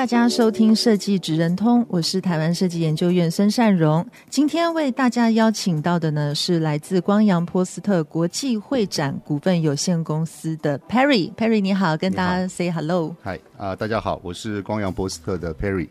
[0.00, 4.04] 大家收听设计职人通，我是台湾设计研究院孙善荣。
[4.30, 11.30] 今天为大家邀请到的呢是来自光洋波斯特国际会展股份有限公司的 Perry。
[11.34, 13.14] Perry 你好，跟大家 say hello。
[13.22, 15.88] 嗨啊，大家好，我是光洋波斯特的 Perry。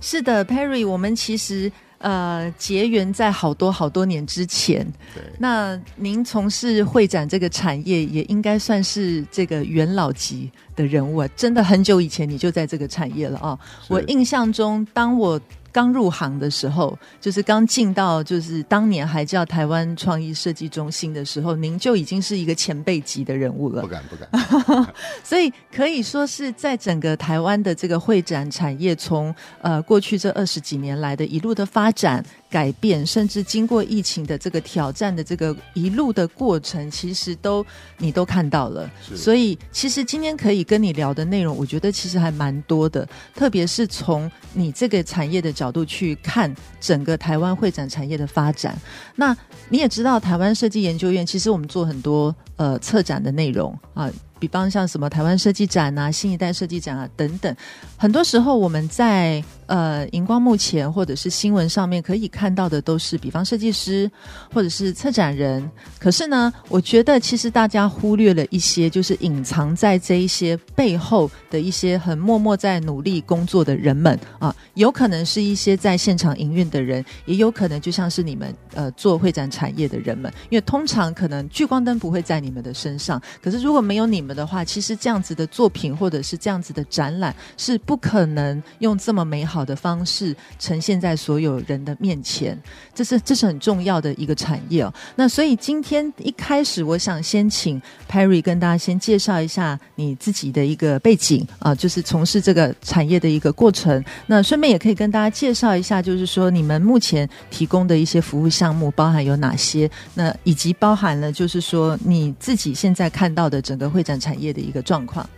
[0.00, 1.72] 是的，Perry，我们其实。
[2.02, 4.90] 呃，结缘在好多好多年之前。
[5.14, 10.50] 对，那您从事会展这个产业，也应该算是这个元老级
[10.80, 11.28] 的人物啊！
[11.36, 13.58] 真的很久以前你就在这个产业了啊！
[13.88, 15.40] 我印象中，当我。
[15.72, 23.80] 刚入行的时候，就是刚进到就是当年还叫台湾创意设计中心的时候，您就已经是一个前辈级的人物了。
[23.82, 24.86] 不敢不敢，
[25.22, 32.24] 所以可以说是在整个台湾的这个会展产业，从呃过去这二十几年来的一路的发展。
[32.50, 37.64] 改变，甚至经过疫情的这个挑战的这个一路的过程，其实都
[37.96, 38.90] 你都看到了。
[39.14, 43.08] 所以，其实今天可以跟你聊的内容，我觉得其实还蛮多的。
[43.34, 48.76] 特别是从你这个产业的角度去看整个台湾会展产业的发展。
[49.14, 49.36] 那
[49.68, 54.10] 你也知道，台湾设计研究院其实我们做很多呃策展的内容啊。
[54.40, 57.54] 比方像什么台湾设计展啊、新一代设计展啊等等，
[57.98, 64.10] 很多时候我们在呃荧光幕前或者是新闻上面可以看到的都是比方设计师
[64.52, 65.70] 或者是策展人。
[65.98, 84.29] 可是呢，我觉得其实大家忽略了一些，就是隐藏在这一些背后的一些很默默在努力工作的人们啊，有可能是一些在现场营运的人，也有可能就像是你们呃做会展产业的人们，因为通常可能聚光灯不会在你们的身上，可是如果没有你们。
[84.34, 92.56] 的话，其实这样子的作品或者是这样子的展览是不可能用这么美好的方式呈现在所有人的面前。
[92.94, 94.94] 这是这是很重要的一个产业哦。
[95.16, 104.04] 那所以今天一开始，我想先请 Perry 跟大家先介绍一下你自己的一个背景啊，就是从事这个产业的一个过程。
[104.26, 109.90] 那顺便也可以跟大家介绍一下，就是说你们目前提供的一些服务项目包含有哪些？
[110.14, 114.19] 那以及包含了就是说你自己现在看到的整个会展。
[114.20, 115.28] 产业的一个状况。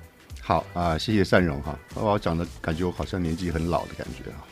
[0.42, 1.78] 好啊，谢谢善荣哈。
[1.94, 4.42] 我讲的感觉我好像年纪很老的感觉啊。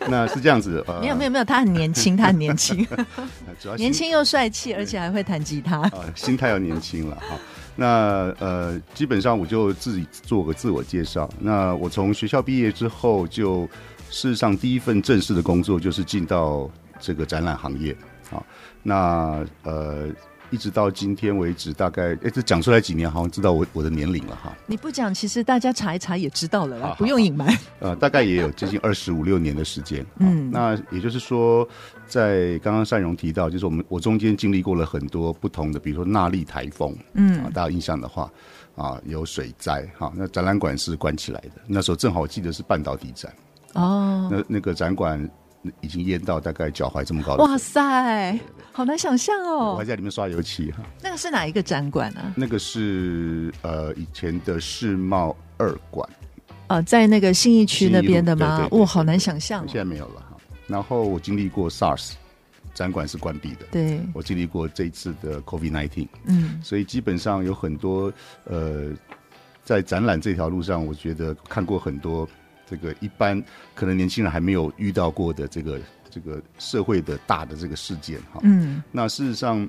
[0.08, 2.82] 那是这样子，呃、没有没有没有，他很年轻，他很年轻，
[3.60, 5.82] 主要年轻又帅气，而且还会弹吉他。
[5.92, 7.38] 呃，心态要年轻了哈。
[7.74, 11.28] 那呃，基本上我就自己做个自我介绍。
[11.38, 13.68] 那我从学校毕业之后，就
[14.08, 17.94] 事实上第一份正式的工作就是进到这个展览行业
[18.30, 18.42] 啊。
[18.82, 20.08] 那呃。
[20.50, 24.52] 一直到今天为止，大概哎，这讲出来几年，好像知道我我的年龄了哈。
[24.66, 27.56] 你不讲，其实大家查一查也知道了啦，不用隐瞒。
[27.80, 30.04] 呃，大概也有接近二十五六年的时间。
[30.18, 31.66] 嗯，那也就是说，
[32.06, 38.30] 在刚刚善荣提到，就是我们我中间经历过了很多不同的，比如说纳莉台风，嗯，大家有印象的话，
[38.76, 41.52] 啊，有水灾哈，那展览馆是关起来的。
[41.66, 43.32] 那时候正好我记得是半导体展，
[43.74, 45.28] 哦，那那个展馆。
[45.80, 47.42] 已经淹到大概脚踝这么高的。
[47.42, 48.38] 哇塞，
[48.76, 49.72] 好难想象哦！
[49.72, 50.82] 我还在里面刷油漆哈。
[51.02, 52.34] 那个是哪一个展馆呢？
[52.36, 56.06] 那个是呃以前的世贸二馆。
[56.66, 58.68] 呃，在那个信义区那边的吗？
[58.72, 59.66] 哇，好难想象。
[59.66, 60.36] 现在没有了哈。
[60.66, 62.12] 然后我经历过 SARS，
[62.74, 63.64] 展馆是关闭的。
[63.72, 63.98] 对。
[64.12, 66.06] 我经历过这一次的 COVID-19。
[66.26, 66.60] 嗯。
[66.62, 68.12] 所以基本上有很多
[68.44, 68.90] 呃，
[69.64, 72.28] 在展览这条路上，我觉得看过很多。
[72.68, 73.40] 这个一般
[73.76, 75.80] 可能年轻人还没有遇到过的这个
[76.16, 79.68] 这个社会的大的这个事件哈，嗯，那事实上，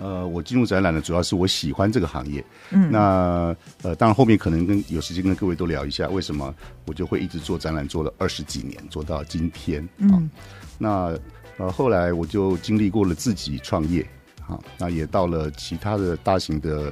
[0.00, 6.54] 呃，我进入展览呢，主要是我喜欢这个行业，嗯，那呃，当然后面可能跟有时间跟各位都聊一下，为什么
[6.86, 10.30] 我就会一直做展览，做了二十几年，做到今天，嗯，
[10.78, 11.14] 那
[11.58, 14.00] 呃后来我就经历过了自己创业，
[14.48, 16.90] 啊，那也到了其他的大型的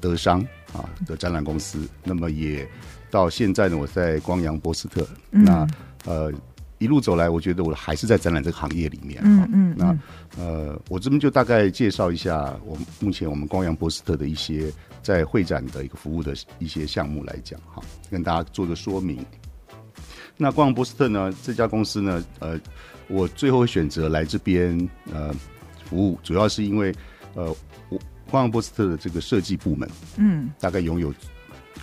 [0.00, 0.40] 德商
[0.72, 2.66] 啊的展览公司，那么也。
[3.10, 5.06] 到现在呢，我在光阳波斯特。
[5.32, 5.66] 嗯、那
[6.06, 6.32] 呃，
[6.82, 9.22] 一路走来，我觉得我还是在展览这个行业里面。
[9.24, 9.74] 嗯嗯。
[9.76, 9.96] 那
[10.36, 19.24] 呃，我这边就大概介绍一下我们目前我们光阳波斯特的一些在会展的一个服务的一些项目来讲哈，跟大家做个说明。
[20.36, 22.58] 那光阳波斯特呢，这家公司呢，呃，
[23.06, 24.76] 我最后选择来这边
[25.12, 25.32] 呃
[25.84, 26.92] 服务，主要是因为
[27.34, 27.54] 呃，
[27.90, 27.98] 我
[28.30, 31.14] 光阳波斯特的这个设计部门，嗯，大概拥有。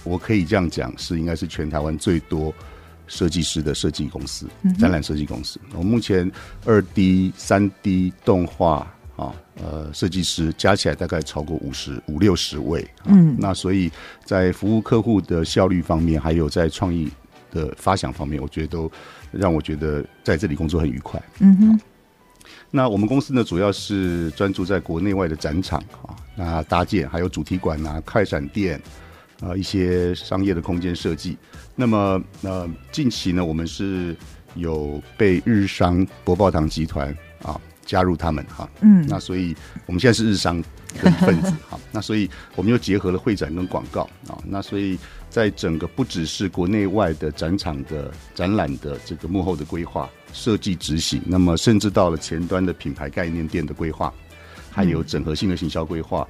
[0.05, 2.53] 我可以这样讲，是应该是全台湾最多
[3.09, 4.47] 设计师的设计公司，
[4.79, 5.59] 展览设计公司。
[5.75, 6.31] 我目前
[6.65, 12.87] 二 D、三 D 动画啊，呃，设计师加起来大概超过五十五六十位。
[13.05, 13.91] 嗯，那所以
[14.23, 17.11] 在服务客户的效率方面，还有在创意
[17.51, 18.91] 的发想方面，我觉得都
[19.31, 21.21] 让我觉得在这里工作很愉快。
[21.39, 21.81] 嗯哼。
[22.71, 28.79] 那我们公司呢，主要是专注在国内外的展场啊，那搭建还有主题馆啊、快闪店
[29.41, 31.37] 啊，一些商业的空间设计。
[31.75, 34.15] 那么呃，近期呢，我们是
[34.55, 39.55] 有被日商博报堂集团啊加入他们哈，嗯，那所以
[39.85, 40.61] 我们现在是日商
[41.01, 44.97] 的一份子哈， 那所以我们又结合了会展跟广告啊，那所以。
[45.29, 54.11] 在整个不只是国内外的展场的展览的这个幕后的规划、设计、执行，那么甚至到了前端的品牌概念店的规划，
[54.71, 56.27] 还有整合性的行销规划，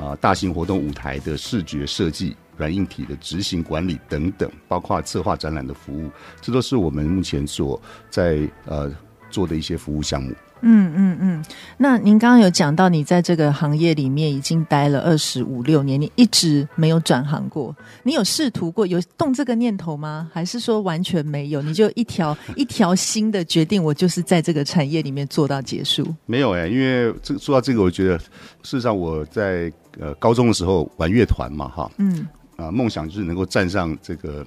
[0.00, 6.10] 啊、呃，大型活动舞台的视觉设计、软硬体的执行管理等等，包括策划展览的服务，
[6.40, 8.90] 这都是我们目前所在呃
[9.30, 10.32] 做的一些服务项目。
[10.62, 11.44] 嗯嗯嗯，
[11.78, 17.74] 那您刚刚有讲到，你在这个行业里面已经待了二十五六年，你一直没有转行过。
[18.02, 20.30] 你有试图过，有动这个念头吗？
[20.34, 21.62] 还是说完全没有？
[21.62, 26.06] 你就一条 一条新的决定，我就是在这个产业里面做到结束？
[26.26, 28.28] 没有哎、欸，因为这说到这个，我觉得事
[28.62, 34.46] 实上我在呃高中的时候玩乐团嘛，哈，嗯，啊、呃，梦想就是能够站上这个。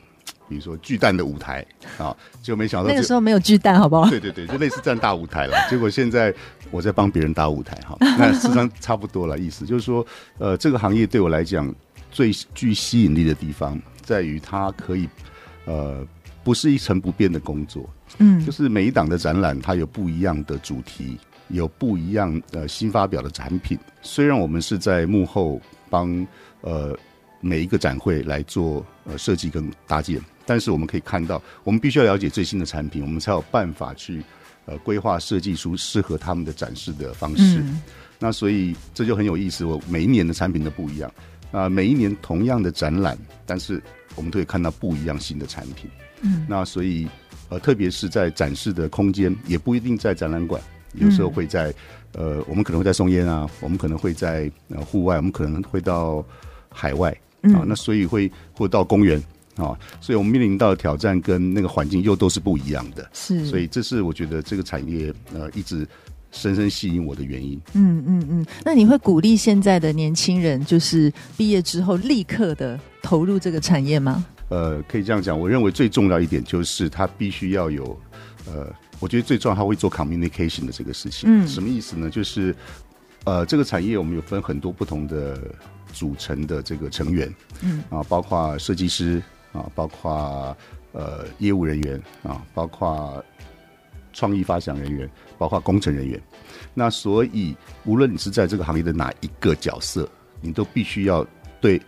[0.50, 1.66] 比如说巨蛋的舞台
[1.98, 4.07] 啊，就没想到那个时候没有巨蛋，好不好？
[4.10, 5.57] 对对对，就类似站大舞台了。
[5.69, 6.31] 结果现在
[6.69, 9.40] 我在帮别人搭舞台哈，那实际上差不多了。
[9.40, 10.06] 意思就是说，
[10.38, 11.74] 呃，这个行业对我来讲
[12.12, 15.07] 最具吸引力的地方，在于它可以
[15.66, 16.06] 呃，
[16.44, 17.89] 不是一成不变的工作，
[18.19, 21.18] 嗯，就是每一档的展览它有不一样的主题，
[21.53, 23.79] 有不一样呃新发表的产品。
[24.01, 26.27] 虽然我们是在幕后帮
[26.59, 26.94] 呃
[27.39, 30.21] 每一个展会来做呃设计跟搭建。
[30.45, 34.21] 但是我们可以看到，我们必须要了解最新的产品，我们才有办法去
[34.65, 37.61] 呃规划设计出适合他们的展示的方式。
[37.61, 37.81] 嗯、
[38.19, 41.09] 那所以这就很有意思，我每一年的产品都不一样
[41.53, 43.81] 啊、呃，每一年同样的展览，但是
[44.15, 45.89] 我们都会看到不一样新的产品。
[46.19, 47.07] 嗯，那所以
[47.47, 50.61] 呃，特别是在展示的空间，也不一定在展览馆，
[50.95, 51.74] 有时候会在
[52.13, 56.24] 呃，我们可能会在松烟啊，我们可能会在呃户外，我们可能会到
[56.69, 57.10] 海外
[57.42, 59.22] 啊，那所以会或到公园。
[59.56, 65.88] 啊，所以我们面临到的挑战跟那个环境又都是不一样的，是，所以这是我觉得这个产业呃一直
[66.31, 67.62] 深深吸引我的原因。
[67.74, 74.25] 嗯嗯嗯，那你会鼓励现在的年轻人，就是毕业之后立刻的投入这个产业吗？
[74.50, 77.96] 呃，可以这样讲，我认为最重要一点就是他必须要有，
[78.48, 81.29] 呃，我觉得最重要他会做 communication 的这个事情。
[81.29, 82.09] 嗯，什么意思呢？
[82.09, 82.55] 就是
[83.25, 85.38] 呃，这个产业我们有分很多不同的
[85.91, 89.21] 组成的这个成员，嗯啊，包括设计师。
[89.53, 90.57] 啊，包括
[90.94, 93.23] 呃业务人员啊，包括
[94.11, 95.07] 创意发想人员，
[95.38, 96.19] 包括工程人员。
[96.73, 97.55] 那所以，
[97.85, 100.09] 无论你是在这个行业的哪一个角色，
[100.41, 101.23] 你都必须要
[101.61, 101.79] 对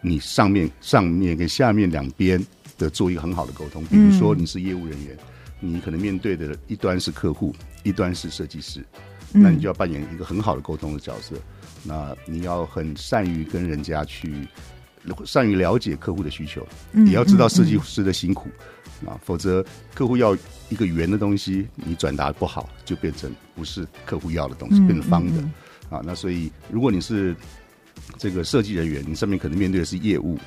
[0.00, 2.44] 你上面、上面跟下面两边
[2.76, 3.84] 的做一个很好的沟通。
[3.84, 5.24] 比如说，你是业务人员，嗯、
[5.64, 8.84] 你可能面对的一端是客户，一端是设计师，
[9.32, 11.36] 那你就要扮演一个很好的沟通的角色。
[11.82, 14.46] 那你要很善于跟人家去。
[15.22, 16.66] 善于了解客户的需求，
[17.04, 18.48] 也要知道设计师的辛苦
[19.06, 20.34] 啊，否则客户要
[20.70, 25.42] 一个圆的东西，你转达不好，就变成不是客户要的东西，变成方的、
[25.90, 26.00] 啊。
[26.02, 27.36] 那所以，如果你是
[28.16, 30.38] 这个设计人员，你上面可能面对的是业务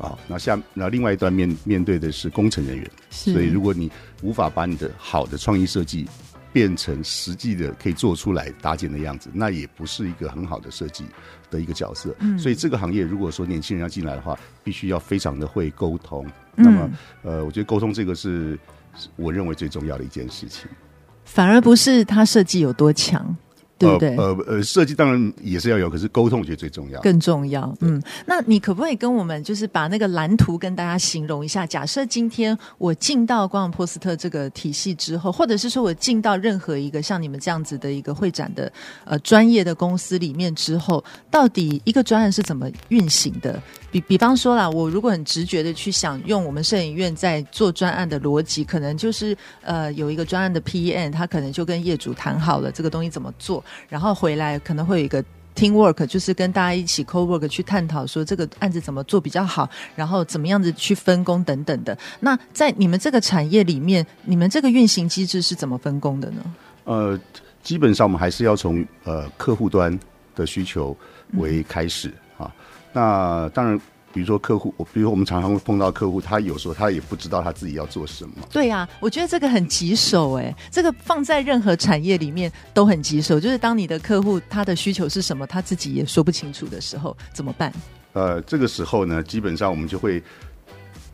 [0.00, 3.90] 啊，那下那另外一段面面对的是工程人员，是所以如果你
[4.22, 6.06] 无法把你的好的创意设计。
[6.52, 11.04] 变成实际的可以做出来搭建的样子，那也不是一个很好的设计
[11.50, 12.16] 的一个角色。
[12.20, 16.26] 嗯，所以这个行业如果说年轻人要进来的话，必须要非常的会沟通。
[16.54, 16.90] 嗯、那么，
[17.24, 18.58] 呃，我觉得沟通这个是
[19.16, 20.66] 我认为最重要的一件事情。
[21.26, 23.36] 反而不是他设计有多强。
[23.78, 24.16] 对不对？
[24.16, 27.74] 呃呃，设计当然也是要有，可是沟通我觉得最重要，更重要。
[27.80, 31.66] 嗯，那你可不可以跟我们就是把那个蓝图跟大家形容一下？
[31.66, 38.72] 假设今天我进到光阳波斯特这个体系之后，或者是说我进到任何一个像你们这样子的一个会展的
[39.04, 43.62] 呃专业的公司里面之后，到底一个专案是怎么运行的？
[44.00, 53.64] 比比方说啦，我如果很直觉的去想用我们摄影院在做专案的逻辑，可能就是呃有一个专案的 PM，他可能就跟业主谈好了这个东西怎么做。
[53.88, 55.22] 然后回来可能会有一个
[55.54, 61.96] team work，就是跟大家一起 co work 去探讨说这个案子怎么做比较好，然后怎么样子去分工等等的。
[62.20, 66.42] 那在你们这个产业里面，你们这个运行机制是怎么分工的呢？
[66.84, 67.18] 呃，
[67.62, 69.98] 基本上我们还是要从呃客户端
[70.34, 70.96] 的需求
[71.38, 72.54] 为开始、啊。
[72.92, 73.78] 那当然
[74.12, 78.32] 比如说客户，我比如说我们常常会碰到客户，他有时候他也不知道他自己要做什么。
[78.50, 83.38] 对呀、啊，我觉得这个很棘手哎，这个放在任何产业里面都很棘手。
[83.38, 87.70] 就是当你的客户他的需求是什么，他自己也说不清楚的时候，怎么办？
[88.14, 90.22] 呃，这个时候呢，基本上我们就会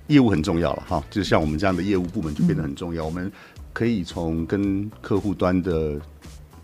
[0.07, 3.02] 业务很重要了哈，就像我们这样的业务部门就变得很重要。
[3.02, 3.33] 嗯、我们
[3.73, 6.00] 可以从跟客户端的。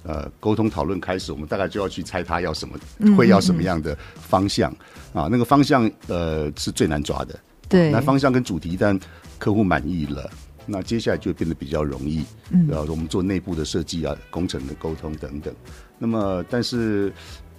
[0.04, 2.78] 呃，沟通讨论开始，我们大概就要去猜他要什么，
[3.16, 4.70] 会要什么样的方向
[5.12, 5.28] 啊？
[5.30, 7.38] 那个方向呃是最难抓的。
[7.68, 8.98] 对，那方向跟主题，一旦
[9.38, 10.30] 客户满意了，
[10.64, 12.24] 那接下来就变得比较容易。
[12.50, 15.54] 嗯，然后我们做内部的设计啊，工程的沟通等等。
[15.98, 17.12] 那么，但是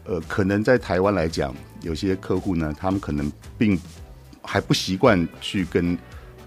[0.05, 1.53] 呃，可能在台湾来讲，
[1.83, 3.79] 有些客户呢，他们可能并
[4.41, 5.95] 还不习惯去跟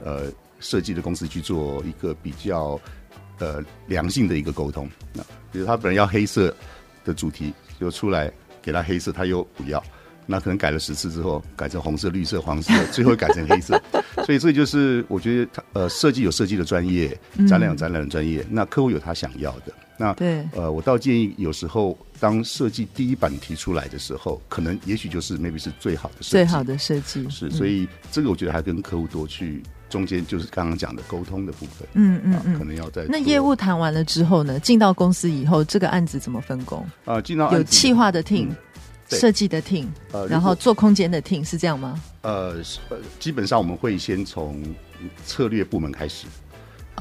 [0.03, 0.23] 呃
[0.59, 2.81] 设计的公司去做一个比较。
[3.43, 4.89] 呃，良性的一个沟通。
[5.13, 5.21] 那
[5.51, 6.55] 比如他本来要黑色
[7.05, 8.31] 的主题，就出来
[8.63, 9.83] 给他黑色，他又不要。
[10.27, 13.83] 那可能改了十次之后，改成红色、绿色、黄色，最后改成黑色。
[14.25, 17.19] 所以这就是我觉得他呃，设计有设计的专业，
[17.49, 18.47] 展览有展览的专业。
[18.49, 19.73] 那客户有他想要的。
[19.97, 27.51] 那对呃，我倒建议有时候当设计第一版提出来的时候，可能也许就是 maybe 是最好的设计，最好的设计是。
[27.51, 29.63] 所以这个我觉得还跟客户多去。
[29.93, 36.83] 中间就是刚刚讲的沟通的部分，嗯嗯嗯、啊，可能要在那业务谈完了之后呢，进到公司以后，这个案子怎么分工？
[37.05, 38.49] 啊，进到有企划的 team，
[39.11, 42.01] 设计、嗯、的 team，呃，然后做空间的 team 是这样吗？
[42.23, 42.57] 呃，
[43.21, 44.63] 基本上我们会先从
[45.27, 46.27] 策略部门开始，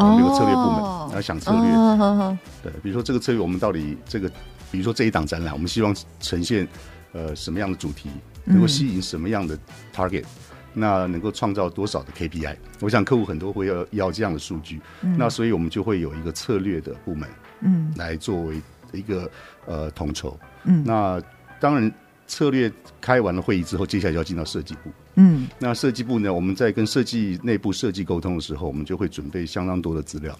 [0.01, 4.29] 哦，有个策略部门，然后想策略，哦、对，比如说这个策略，我们到底这个，
[4.71, 6.67] 比如说这一档展览，我们希望呈现
[7.13, 8.09] 呃什么样的主题，
[8.43, 9.57] 能够吸引什么样的
[9.95, 10.23] target。
[10.23, 10.25] 嗯
[10.73, 12.55] 那能够创造多少的 KPI？
[12.79, 17.27] 我想客户很多会要要这样的数据，嗯，那所以我们就会有一个策略的部门，
[17.59, 18.61] 嗯，来作为
[18.93, 19.29] 一个
[19.65, 21.21] 呃统筹，嗯，那
[21.59, 21.91] 当然
[22.31, 22.71] 策略
[23.01, 30.33] 开完了会议之后，接下来就要进到设计部，嗯，那设计部呢，我们在跟设计内部设计沟通的时候，我们就会准备相当多的资料，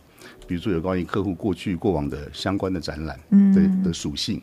[0.48, 4.42] 比如说有关于客户过去过往的相关的展览，嗯，的的属性，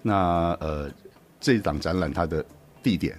[0.00, 0.90] 那呃
[1.38, 2.42] 这一档展览它的
[2.82, 3.14] 地点。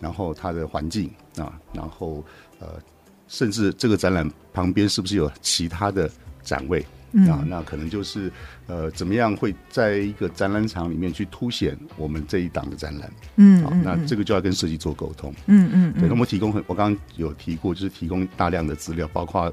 [0.00, 2.24] 然后它的环境啊，然后
[2.60, 2.80] 呃，
[3.26, 6.08] 甚至这个展览旁边是不是有其他的
[6.40, 7.44] 展位、嗯、啊？
[7.46, 8.30] 那可能就是
[8.66, 13.10] 呃，怎么样会在一个展览场里面去凸显我们这一档的展览？
[13.36, 15.34] 嗯，好、啊，那这个就要跟设计做沟通。
[15.46, 19.52] 嗯嗯，对，那么提供很，我刚刚有提过，就是提供大量的资料，包括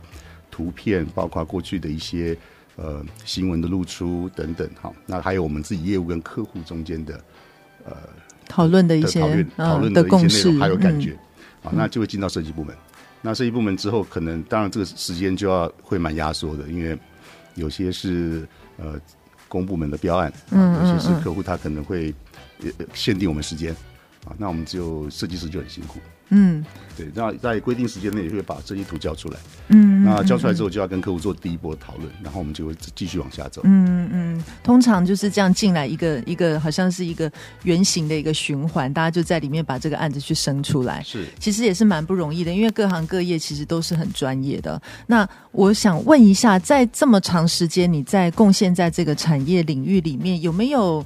[0.52, 2.38] 图片，包括过去的一些
[2.76, 4.70] 呃新闻的露出等等。
[4.82, 7.24] 好、啊，那还有我们自己业务跟客户中间的
[7.86, 7.96] 呃。
[8.48, 9.20] 讨论的一些
[9.58, 11.18] 讨论的一些内容，还有感觉、
[11.64, 12.76] 嗯、啊，那就会进到设计部门。
[13.24, 16.96] 那设计部门之后，可能当然这个时间就要会蛮压缩的，因为
[17.56, 18.48] 有些是
[18.78, 19.00] 呃
[19.48, 22.14] 公部门的标案，啊，有些是客户他可能会
[22.94, 23.74] 限定我们时间
[24.26, 26.00] 啊，那我们就设计师就很辛苦。
[26.30, 26.66] 嗯，
[26.98, 29.38] 对，那在规定时间内也会把设计图交出来。
[29.68, 33.62] 嗯，那交出来之后就要跟客户做第一波讨论，然后我们就会继续往下走。
[33.64, 37.32] 嗯嗯，通常就是这样进来一个一个，好像是一个
[37.64, 41.04] 圆形的一个循环，大家就在里面把这个案子去生出来。
[41.04, 44.82] 是，其实也是蛮不容易的，因为各行各业其实都是很专业的。
[45.06, 51.06] 那我想问一下，在这么长时间你在贡献在这个产业领域里面，有没有？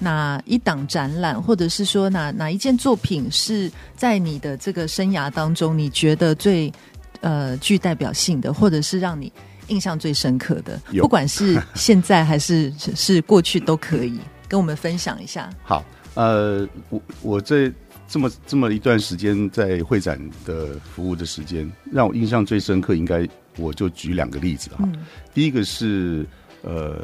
[0.00, 6.72] 哪一档展览，或者是说哪哪一件作品是在你的这个生涯当中，你觉得最
[7.20, 9.32] 呃具代表性的，或者是让你
[9.66, 10.80] 印象最深刻的？
[10.98, 15.50] 不管是现在还是是过去都可以，跟我们分享一下。
[15.64, 17.72] 好，呃，我我这
[18.06, 24.76] 这么这么一段时间在会展的服务的时间，让我印象最深刻，应该我就举两个例子哈。
[24.82, 26.24] 嗯、第一个是
[26.62, 27.02] 呃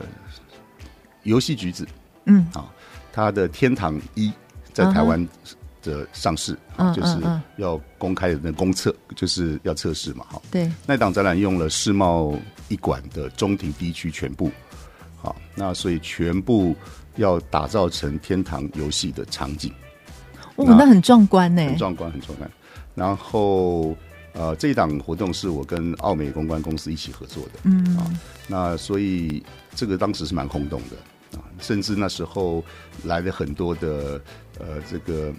[1.25, 1.85] 游戏橘子，
[2.27, 2.73] 嗯，好。
[3.15, 4.33] 它的天堂一
[4.73, 5.25] 在台湾
[5.85, 6.93] 的上市，uh.
[6.93, 7.17] 就是
[7.59, 10.43] 要公开的那公测，就是要测试嘛，哈。
[10.51, 14.51] 对，那档展览用了世贸一馆的中庭 B 区全部，
[15.23, 16.75] 好，那所以全部
[17.15, 19.73] 要打造成天堂游戏的场景。
[20.57, 22.51] 哦，那很壮观呢，很壮观，很壮观。
[22.97, 23.97] 然后，
[24.33, 28.11] 呃，这一档活动是我跟奥美公关公司一起合作的，嗯，啊，
[28.49, 29.41] 那所以
[29.77, 30.97] 这个当时是蛮轰动的。
[31.61, 32.65] 甚至那时候
[33.05, 34.21] 来了很多的
[34.59, 35.33] 呃，这个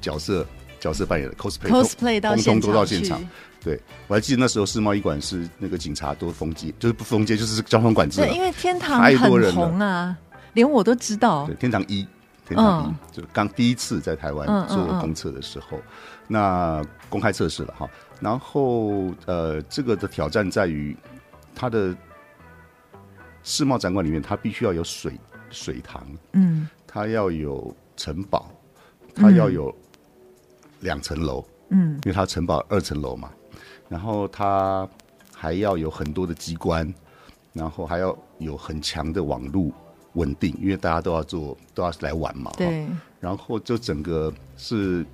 [0.00, 0.46] 角色
[0.80, 3.20] 角色扮演的 cosplay cosplay 到现场，都到现场。
[3.62, 8.20] 对，我还记得那时候世贸一馆是那个警察都封街，就是不封街，就是交通管制。
[8.20, 10.16] 对，因为天堂很红啊，
[10.52, 11.46] 连我都知道。
[11.46, 12.06] 对，天堂一，
[12.46, 17.88] 天堂一，嗯、就刚第一次在台湾做公测的时候，嗯嗯嗯，那公开测试了哈。
[18.20, 20.96] 然后呃，这个的挑战在于
[21.54, 21.94] 它的。
[23.48, 25.12] 世贸展馆里面，它必须要有水
[25.50, 28.50] 水塘，嗯，它要有城堡，
[29.14, 29.72] 它要有
[30.80, 33.30] 两层楼，嗯，因为它城堡二层楼嘛，
[33.88, 34.86] 然后它
[35.32, 36.92] 还要有很多的机关，
[37.52, 39.70] 然后还要有很强的网络
[40.14, 42.84] 稳定，因为大家都要做，都要来玩嘛，对，
[43.20, 45.06] 然后就整个是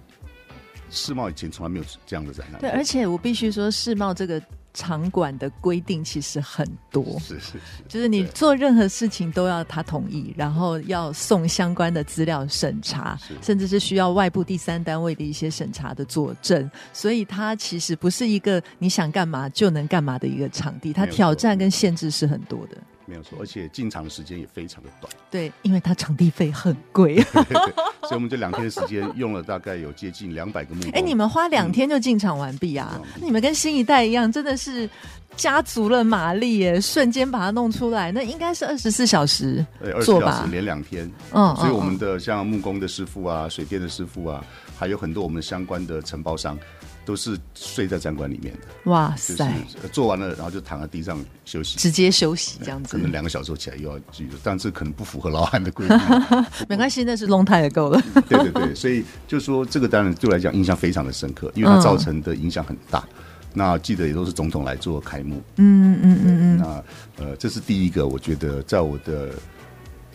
[0.89, 4.43] 世贸以前从来没有这样的展览，对，而且我必须说世贸这个。
[4.75, 22.77] 场馆的规定其实很多，是是是，就是你做任何事情都要他同意，然后要送相关的资料审查，甚至是需要外部第三单位的一些审查的佐证，所以它其实不是一个你想干嘛就能干嘛的一个场地，它挑战跟限制是很多的。
[23.13, 25.13] 没有错，而且进场的时间也非常的短。
[25.31, 30.91] 对，因为它场地费很贵，所以我们这两天的时间用了大概有接近两百个木工。
[30.93, 32.99] 哎，你们花两天就进场完毕啊？
[33.05, 34.89] 嗯、你们跟新一代一样，真的是
[35.37, 38.11] 加足了马力耶，瞬间把它弄出来。
[38.11, 39.63] 那应该是二十四小时
[40.03, 40.27] 做吧？
[40.27, 41.11] 二十四小时连两天。
[41.33, 44.43] 嗯，所以我们的像木工的师傅啊、水电的师傅啊，
[44.79, 46.59] 还有很多我们相关的承包商。
[47.05, 49.53] 都是睡在展馆里面的，哇塞！
[49.93, 52.97] 做完了，然后就躺在地上休息，直接休息这样子。
[52.97, 55.99] 可能两个小时起来又要继续，但这可能不符合老汉的规定。
[56.69, 58.01] 没关系，那是 long time 也够了。
[58.29, 63.01] 对对对， 所以就说这个当然对我来讲印象非常的深刻，因为它造成的影响很大。
[63.11, 65.43] 嗯、那记得也都是总统来做开幕。
[65.57, 66.59] 嗯嗯嗯嗯。
[66.59, 69.31] 那呃，这是第一个，我觉得在我的。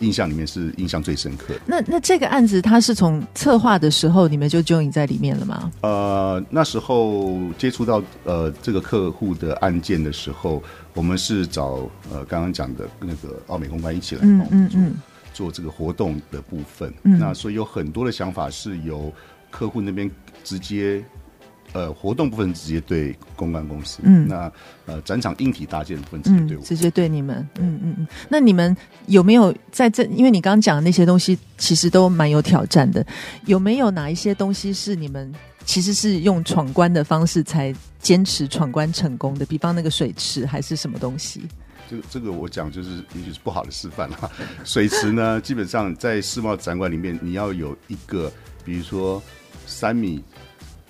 [0.00, 1.60] 印象里面是印象最深刻的。
[1.66, 5.70] 那那这个案子，它是从策划的时候，你们就 join 在里面了吗？
[5.82, 10.62] 呃，那时候接触到呃这个客户的案件的时候，
[10.94, 14.96] 我们是找呃刚刚讲的那个奥美公关一起来帮我们做、嗯嗯嗯、
[15.32, 16.92] 做这个活动的部分。
[17.02, 19.12] 嗯、那所以有很多的想法是由
[19.50, 20.10] 客户那边
[20.44, 21.04] 直接。
[21.78, 24.50] 呃，活动部分直接对公关公司，嗯，那
[24.86, 28.06] 呃，展场硬体搭建部分直接对我、嗯，直接对你们，嗯嗯嗯。
[28.28, 30.02] 那你们有没有在这？
[30.06, 33.06] 因为你刚刚讲的那些东西，其实都蛮有挑战的。
[33.46, 35.32] 有没有哪一些东西是你们
[35.64, 39.46] 其实是用闯关的方式才坚持闯关成功的？
[39.46, 41.42] 比方那个水池还是什么东西？
[41.88, 44.28] 这个这个我讲就是也许是不好的示范了。
[44.64, 48.32] 水池呢，基本上在世贸展馆里面，你要有一个，
[48.64, 49.22] 比如说
[49.64, 50.24] 三米。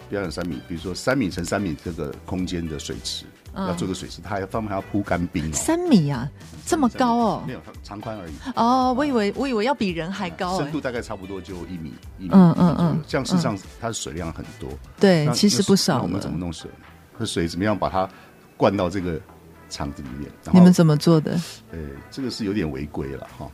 [0.09, 5.53] 不要讲三米，比如说三米乘三米这个空间的水池，嗯、要做个水池，它还上面还要铺干冰、哦。
[5.53, 6.29] 三米啊，
[6.65, 7.45] 这么高哦？
[7.47, 8.33] 没有，它长宽而已。
[8.57, 10.59] 哦，我以为我以为要比人还高。
[10.59, 12.31] 深度大概差不多就一米一米。
[12.33, 13.03] 嗯嗯嗯。
[13.07, 14.71] 这样事实上它的水量很多。
[14.99, 16.03] 对，其实不少。
[16.03, 16.71] 我们怎么弄水？
[17.19, 18.09] 那水怎么样把它
[18.57, 19.21] 灌到这个
[19.69, 20.31] 场子里面？
[20.53, 21.33] 你们怎么做的？
[21.73, 21.79] 呃，
[22.11, 23.47] 这个是有点违规了哈。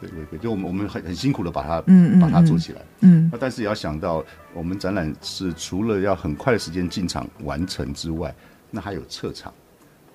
[0.00, 8.34] 对违规，就我们我们很很辛苦的把它嗯，嗯把它做起来，嗯，那但是也要想到，我们展览是除了要很快的时间进场完成之外，
[8.70, 9.52] 那还有撤场，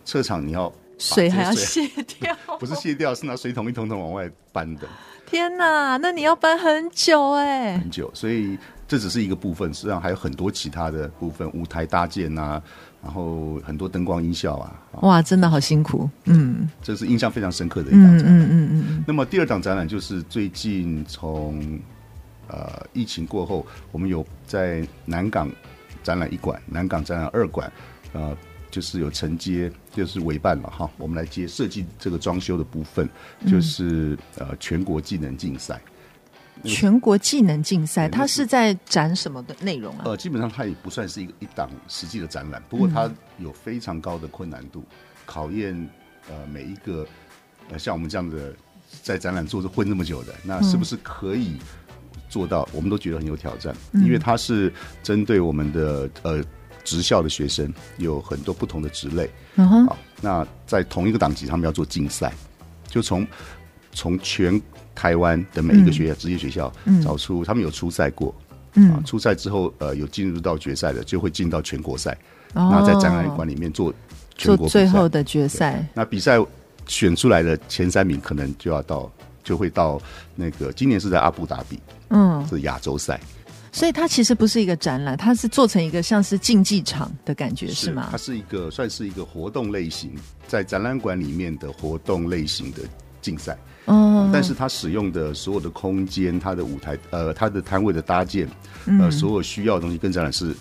[0.04, 1.88] 撤场你要水，水还要卸
[2.20, 4.88] 掉， 不是卸掉，是拿水桶一桶桶往外搬的。
[5.26, 12.62] 天哪，那你要搬很久哎，很久，所以这只是一个部分，实际上还有很多其他的部分，舞台搭建啊。
[13.06, 18.26] 然后很多灯光音效啊，哇，真的好辛苦，嗯，这是印象非常深刻的一档展览。
[18.26, 19.04] 嗯嗯嗯，嗯。
[19.08, 21.80] 那么第二档展览就是最近从
[22.48, 25.48] 呃疫情过后，我们有在南港
[26.02, 27.72] 展览一馆，南港展览二馆，
[28.14, 28.36] 呃，
[28.72, 33.08] 就是有承接，就是委办了哈，我们来接设计这个装修的部分，
[33.46, 35.80] 就是呃全国技能竞赛。
[36.66, 40.02] 全国技能竞赛，它是在展什么的内容啊？
[40.06, 45.90] 呃，基本上它也不算是一个一档实际的展览，不过它有非常高的困难度，嗯、考验
[46.30, 47.08] 呃每一个
[47.70, 48.54] 呃像我们这样的
[49.02, 51.58] 在展览做着混那么久的，那是不是可以
[52.30, 52.68] 做到？
[52.74, 54.74] 我们都觉得很有挑战，嗯、因为它是
[55.04, 56.44] 针对我们的呃
[56.84, 59.30] 职校的学生，有很多不同的职类。
[59.56, 62.34] 嗯哼，好，那在同一个档级，他们要做竞赛，
[62.88, 63.28] 就从
[63.92, 64.62] 从全。
[64.96, 66.72] 台湾的每一个学校，职、嗯、业学校
[67.04, 68.34] 找出他们有初赛过，
[68.74, 72.18] 嗯，啊、初赛之后，呃，有进入到决赛的，就会进到全国赛。
[72.54, 73.94] 哦、那在展览馆里面做
[74.38, 75.86] 全国最后的决赛。
[75.94, 76.38] 那比赛
[76.88, 79.12] 选出来的前三名，可能就要到，
[79.44, 80.02] 就会到
[80.36, 81.78] 那个今年是在阿布达比，
[82.10, 83.20] 嗯，是亚洲赛。
[83.74, 88.08] 所以它其实不是一个展览，它是做成一个像是竞技场的感觉，是，是吗？
[88.10, 90.16] 它是一个算是一个活动类型，
[90.48, 92.84] 在展览馆里面的活动类型的
[93.22, 93.58] 竞赛。
[93.88, 98.48] 嗯，但是它使用的所有的空间，它的舞台，呃，它的摊位的搭建，
[99.00, 100.56] 呃，所有需要的东西跟展览是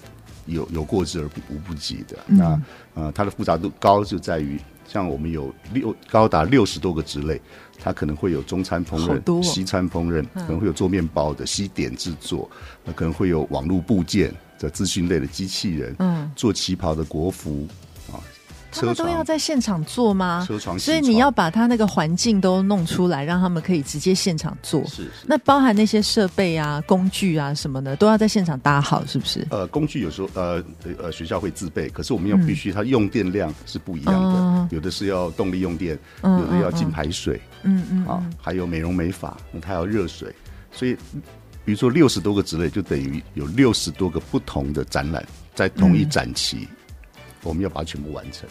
[0.46, 2.18] 有有过之而无不及的。
[2.26, 2.62] 嗯、那
[2.94, 7.40] 呃，它的复杂度高就在于，像我们有六高达六十多个职类，
[7.80, 12.48] 它可能会有中餐烹饪、哦、西餐烹饪，可能会有做面包的西点制作，
[12.84, 17.83] 那可能会有网络部件的资讯类的机器人，嗯，做旗袍的国服啊，
[18.74, 20.44] 他们都要在现场做吗？
[20.46, 24.84] 车床，所以你要把他那个环境都弄出来，让他们可以直接现场做。
[24.86, 29.46] 是，是，那包含那些设备啊、工具啊什么的，都要在现场搭好，是不是？
[29.50, 30.62] 呃，工具有时候呃
[30.98, 40.34] 呃学校会自备，可是我们要必须，它用电量是不一样的，嗯、有的是要动力用电，嗯、有的要进排水，嗯嗯，嗯，啊，还有美容美发，那它要热水，
[40.72, 40.96] 所以
[41.64, 46.68] 比如说六十多个职类，就等于有六十多个不同的展览在同一展期。
[47.44, 48.48] 嗯我们要把它全部完成，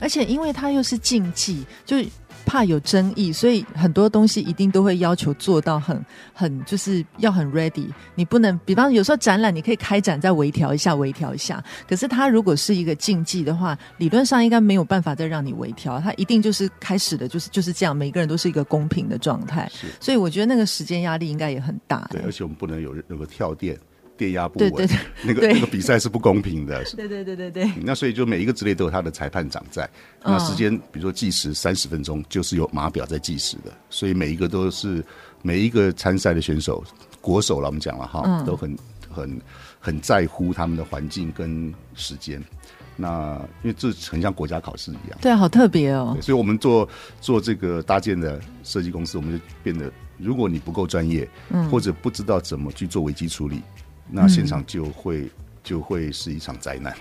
[0.00, 1.96] 而且因为它又是竞技，就
[2.46, 7.86] 怕有争议，所以很多东西一定都会要求做到很很，就是要很 ready。
[8.14, 11.62] 你不能，比方有时候展览你可以开展再微调一下，微调一下。
[11.86, 19.70] 可是它如果是一个竞技的话，理论上应该没有办法再让你微调，它一定就是开始的，就是就是这样，每个人都是一个公平的状态。
[19.72, 22.08] 是，所以我觉得那个时间压力应该也很大。
[22.10, 23.78] 对，而且我们不能有那个跳电。
[24.20, 26.84] 电压不稳，对对对，那个那个比赛是不公平的。
[26.94, 27.70] 对对对对对。
[27.82, 29.88] 那所以就每一个职类都有他的裁判长在。
[30.22, 33.72] 那时间，比如说计时三十分钟，就是有码表在计时的。
[33.88, 35.02] 所以每一个都是
[35.40, 36.84] 每一个参赛的选手，
[37.22, 38.76] 国手了，我们讲了哈，都很
[39.08, 39.40] 很
[39.78, 42.42] 很在乎他们的环境跟时间。
[42.96, 45.18] 那因为这很像国家考试一样。
[45.22, 46.14] 对，好特别哦。
[46.20, 46.86] 所以我们做
[47.22, 51.26] 做这个搭建的设计公司，我们就变得，如果你不够专业，
[51.70, 53.62] 或者不知道怎么去做危机处理。
[54.12, 55.30] 那现场就会、嗯、
[55.62, 56.94] 就会是一场灾难。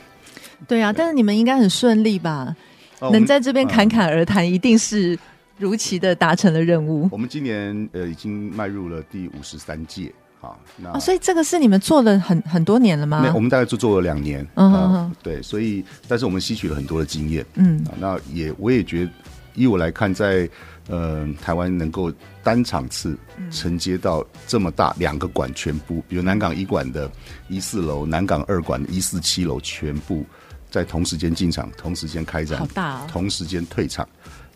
[0.67, 2.55] 对啊，但是你们应该很顺利吧？
[2.99, 5.17] 哦、能在这边侃侃而谈，一定是
[5.57, 7.07] 如期的达成了任务。
[7.11, 13.31] 我们今年呃已经迈入了第五十三届，好，那、哦、所以这个是你们做了很很多年了吗？
[13.33, 14.45] 我们大概就做了两年。
[14.55, 17.45] 嗯对，所以但是我们吸取了很多的经验。
[17.55, 19.11] 嗯，那也我也觉得，
[19.55, 20.49] 以我来看，在
[20.89, 22.11] 呃，台湾能够
[22.43, 23.15] 单场次
[23.51, 27.09] 承接到这么大两个馆全部，比如南港一馆的
[27.47, 30.25] 一四楼、南港二馆的一四七楼全部
[30.71, 34.07] 在同时间进场、同时间开展、好大哦、同时间退场。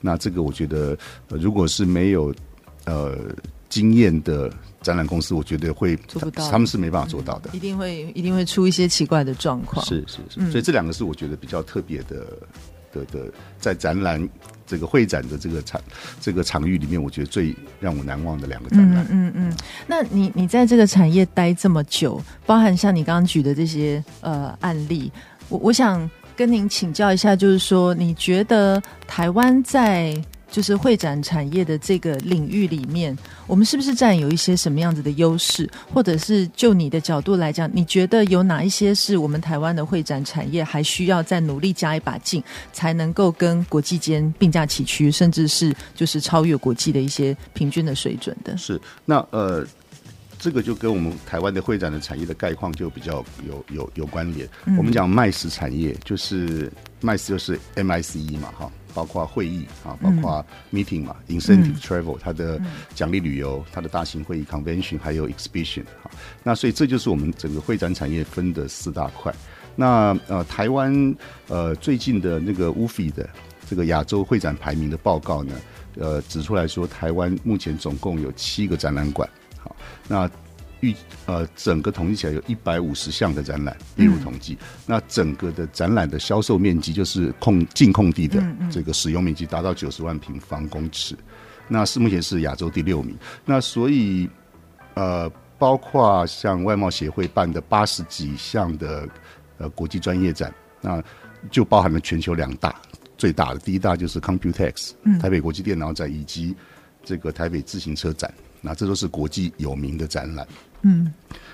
[0.02, 0.98] 那这个我觉得，
[1.30, 2.34] 呃、如果是没有
[2.86, 3.16] 呃
[3.70, 9.86] 经验的展览公司，我觉得会做不到，他们是没办法做到的，嗯、一定会一定会出一些奇怪的状况。
[9.86, 12.26] 是是是，所以这两个是我觉得比较特别的。
[12.94, 14.22] 的的，在展览
[14.66, 15.82] 这个会展的这个场
[16.22, 19.06] 这个场域里面，我觉得最让我难忘的两个展览。
[19.10, 19.58] 嗯嗯嗯。
[19.88, 25.12] 那你你在这个产业待这么久，包含像你刚刚举的这些呃案例，
[25.50, 30.16] 我我想跟您请教一下，就是说，你觉得台湾在
[30.54, 35.68] 就是会展产业的这个领域里面，我们是不是占有一些什么样子的优势？
[35.92, 48.56] 或者是就你的角度来讲，你觉得有哪一些是我们台湾的会展产业还需要再努力加一把劲，才能够跟国际间并驾齐驱，甚至是就是超越国际的一些平均的水准的？
[48.56, 49.66] 是那呃，
[50.38, 54.48] 这个就跟我们台湾的会展的产业的概况就比较有有有关联。
[54.66, 58.72] 嗯、我们讲 MICE 产业，就是 MICE 就是 MICE 嘛，哈。
[58.94, 62.60] 包括会议啊，包括 meeting 嘛、嗯、，incentive travel，它的
[62.94, 66.10] 奖励旅游，它的大型会议 convention，还有 exhibition 哈。
[66.44, 69.34] 那所以这就是我们整个会展产业分的四大块。
[69.76, 71.16] 那呃，台湾
[71.48, 73.28] 呃最近的那个 UFI 的
[73.68, 75.56] 这个亚洲会展排名的报告呢，
[75.98, 79.28] 呃指出来说，台湾目前总共有七个展览馆。
[79.58, 79.76] 好，
[80.08, 80.30] 那。
[80.84, 80.94] 预
[81.26, 84.68] 呃，整个统计起来有一百五十项的展览列入统计，嗯。
[84.86, 91.16] 那整个的展览的销售面积，就是控净空地的这个使用面积，达到九十万平方公尺。
[91.70, 93.18] 那是目前是亚洲第六名。
[93.46, 94.30] 那所以
[94.96, 99.08] 呃，包括像外贸协会办的八十几项的
[99.58, 101.02] 呃国际专业展，那
[101.50, 102.76] 就包含了全球两大
[103.18, 104.92] 最大的，第一大就是 Computex，
[105.22, 106.54] 台北国际电脑展，以及
[107.06, 108.34] 这个台北自行车展。
[108.64, 110.48] 那这都是国际有名的展览。
[110.82, 111.14] 嗯，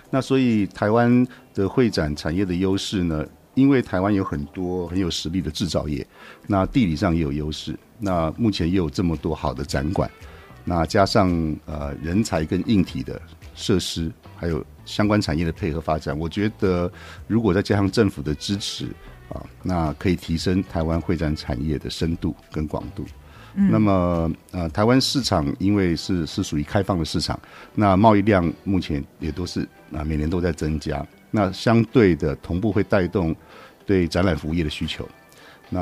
[0.09, 6.05] 那所以台湾的会展产业的优势呢，因为台湾有很多很有实力的制造业，
[6.47, 10.09] 那地理上也有优势，那目前也有这么多好的展馆，
[10.63, 11.29] 那加上
[11.65, 13.21] 呃人才跟硬体的
[13.55, 16.91] 设施，还有相关产业的配合发展，我觉得
[17.27, 18.85] 如果再加上政府的支持
[19.29, 23.05] 啊，那可以提升台湾会展产业的深度跟广度。
[23.53, 27.39] 那么，呃，台湾市场因为是是属于开放的市场，
[27.73, 33.35] 那贸易量目前也都是啊每年都在增加，那相对的同步会带动
[33.85, 35.07] 对展览服务业的需求，
[35.69, 35.81] 那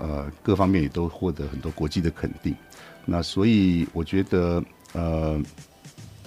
[0.00, 2.54] 呃各方面也都获得很多国际的肯定，
[3.04, 4.62] 那所以我觉得
[4.94, 5.40] 呃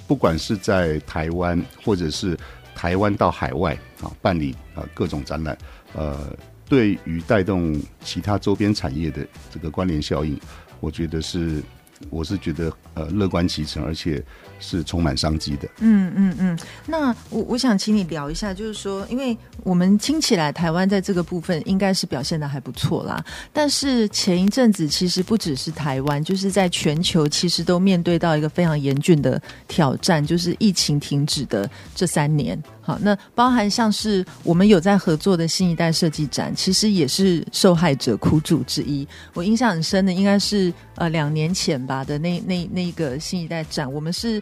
[0.08, 2.38] 不管是在台湾或者是
[2.76, 5.58] 台湾到海外啊办理啊各种展览，
[5.94, 6.36] 呃
[6.68, 10.40] 对于带动其他周边产业的这个关联效应。
[10.86, 11.64] 我觉得是
[12.12, 14.24] 我是觉得呃乐观其成，而且
[14.60, 15.68] 是充满商机的。
[15.80, 16.60] 嗯嗯嗯。
[16.86, 23.26] 那我我想请你聊一下，就是说，因为我们听起来台湾在这个部分应该是表现得还不错啦。
[23.52, 32.62] 但是前一阵子其实不只是台湾，就是在全球其实都面对到一个非常严峻的挑战，就是疫情停止的这三年。
[32.86, 39.08] 好，那包含像是我们有在合作的新一代设计展，其实也是受害者苦主之一。
[39.34, 44.40] 我印象很深的应该是呃两年前吧的那那那个新一代展，我们是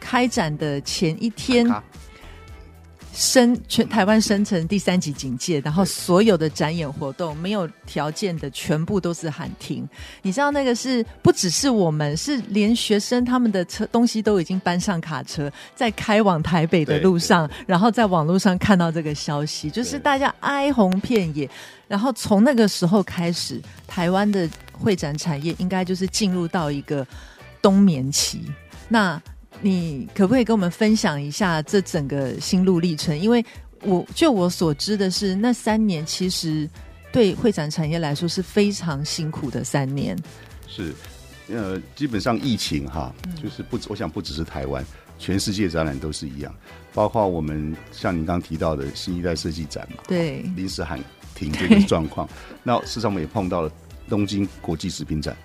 [0.00, 1.72] 开展的前一天。
[3.14, 9.88] 升全台湾升成第三级警戒，然后所有的展演活动没有条件的全部都是喊停。
[10.22, 21.48] 你知道那个是不只是我们，是连学生他们的车东西都已经搬上卡车，在开往台北的路上，然后在网络上看到这个消息，就是大家哀鸿遍野。
[21.86, 27.06] 然后从那个时候开始，台湾的会展产业应该就是进入到一个
[27.62, 28.42] 冬眠期。
[28.88, 29.20] 那
[29.60, 33.18] 你可不可以跟我们分享一下这整个心路历程？
[33.18, 33.44] 因为
[33.82, 36.68] 我就我所知的是，那三年其实
[37.12, 40.18] 对会展产业来说是非常辛苦的三年。
[40.66, 40.92] 是，
[41.48, 44.84] 呃，基本上疫情哈，就是不，我想不只是台湾，
[45.18, 46.54] 全世界展览都是一样，
[46.92, 50.98] 包括我们像您刚刚提到的新一代设计展嘛，对，临时喊
[51.34, 52.28] 停这个状况。
[52.62, 53.70] 那事实上我们也碰到了
[54.08, 55.36] 东京国际食品展。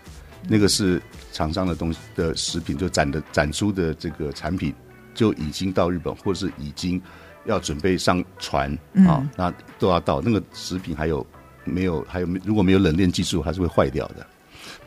[0.48, 4.74] 那个是厂商的东西的食品，就展的展出的这个产品
[5.14, 7.02] 就已经到日本，或者是已经
[7.46, 8.72] 要准备上船
[9.06, 10.22] 啊、那都要到。
[10.22, 11.26] 那个食品还有
[11.66, 12.04] 没有？
[12.08, 14.26] 还有如果没有冷链技术，还是会坏掉的，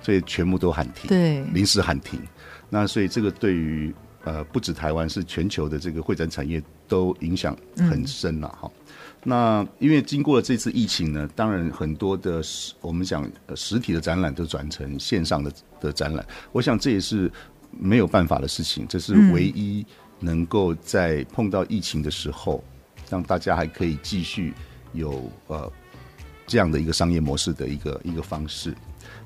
[0.01, 2.21] 所以全部都喊停，对，临时喊停。
[2.69, 8.61] 那所以这个对于呃不止台湾，是全球的这个会展产业都影响很深了哈。
[8.65, 8.82] 嗯
[9.25, 17.31] 那因为经过了这次疫情呢，当然很多的实我们讲实体的展览都转成线上的的展览，我想这也是
[17.71, 19.87] 没有办法的事情，这是唯一
[20.19, 22.65] 能够在碰到疫情的时候，
[23.09, 24.53] 让大家还可以继续
[24.93, 25.71] 有呃
[26.45, 28.75] 这样的一个商业模式的一个一个方式。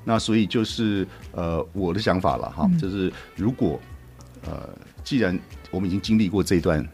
[0.03, 3.79] 那所以就是呃我的想法了哈，就是如果
[4.45, 4.69] 呃
[5.03, 5.37] 既然
[5.71, 6.87] 我们已经经历过这段。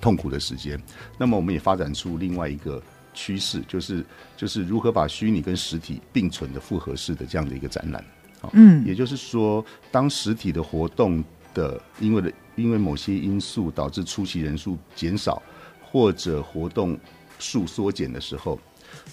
[0.00, 0.80] 痛苦的时间，
[1.18, 2.82] 那么我们也发展出另外一个
[3.14, 4.04] 趋势，就是
[4.36, 8.04] 就是如何把虚拟跟实体并存的复合式的这样的一个展览。
[8.52, 15.42] 嗯，也就是说，当实体的活动的因为的因为某些因素导致出席人数减少
[15.82, 16.98] 或者活动
[17.38, 18.58] 数缩减的时候，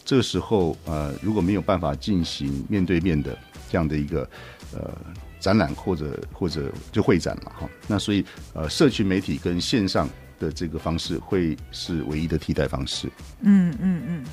[0.05, 3.37] 这个时候呃如果没有办法进行面对面的
[3.69, 4.29] 这样的一个
[4.73, 4.93] 呃
[5.39, 10.07] 展览或者或者就会展嘛哈，那所以呃社群媒体跟线上。
[10.39, 13.09] 的这个方式会是唯一的替代方式。
[13.41, 14.25] 嗯嗯嗯。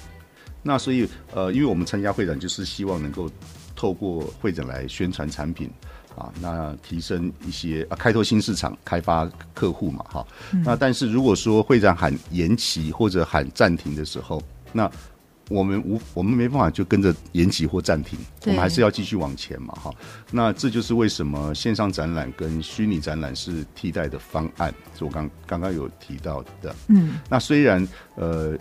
[0.62, 3.30] 那所以呃，因为我们参加会展，就是希望能够
[3.76, 5.70] 透过会展来宣传产品
[6.16, 10.26] 啊，那提升一些啊，开拓新市场，开发客户嘛，哈。
[10.52, 10.62] 嗯。
[10.64, 14.90] 那但是如果说会展喊延期或者喊暂停的时候，那
[15.50, 19.94] 我们无我们没办法就跟着延期或暂停，我们还是要继续往前嘛，哈。
[20.30, 26.74] 那这就是为什么线上展览跟虚拟展览是替代的方案，是我刚刚刚有提到的。
[26.88, 28.56] 嗯，那虽然呃，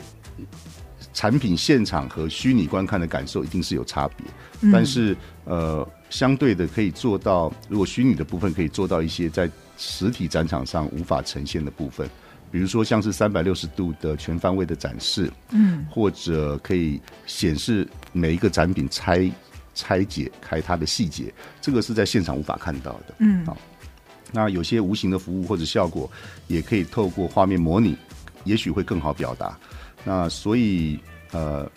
[1.14, 4.26] 产品现场和虚拟观看的感受一定是有差别，
[4.62, 5.16] 嗯，但是
[5.46, 12.10] 呃，相对的可以做到，如果虚拟的部分可以做到一些在实体展场上无法呈现的部分。
[12.54, 19.28] 比如说，像是三百六十度的全方位的展示，嗯，或者可以显示每一个展品拆
[19.74, 23.58] 拆解开它的细节，这个是在现场无法看到的，嗯，好。
[24.32, 26.08] 那有些无形的服务或者效果，
[26.46, 27.98] 也可以透过画面模拟，
[28.44, 29.58] 也许会更好表达。
[30.04, 31.00] 那所以，
[31.32, 31.68] 呃，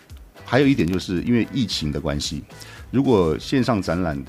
[0.45, 2.43] 还有一点就是因为疫情的关系，
[2.91, 4.23] 如果线上展览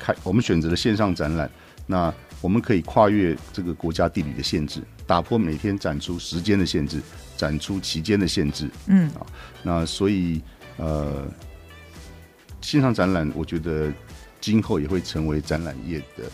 [0.00, 1.48] 开，我们选择了线上展览，
[1.86, 4.82] 那我们可以跨越这个国家地理的限制。
[5.12, 6.98] 打破每天展出时间的限制，
[7.36, 8.66] 展出期间的限制。
[8.86, 9.26] 嗯啊，
[9.62, 10.40] 那所以
[10.78, 11.30] 呃，
[12.62, 13.92] 线上展览，我觉得
[14.40, 16.24] 今后也会成为展览业的